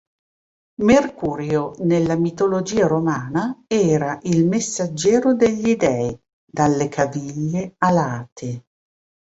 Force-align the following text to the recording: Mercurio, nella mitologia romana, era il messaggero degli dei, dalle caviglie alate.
Mercurio, 0.81 1.73
nella 1.81 2.15
mitologia 2.17 2.87
romana, 2.87 3.63
era 3.67 4.17
il 4.23 4.47
messaggero 4.47 5.35
degli 5.35 5.75
dei, 5.75 6.19
dalle 6.43 6.87
caviglie 6.89 7.75
alate. 7.77 8.63